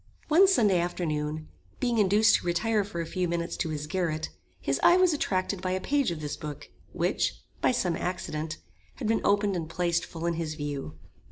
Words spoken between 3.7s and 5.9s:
garret, his eye was attracted by a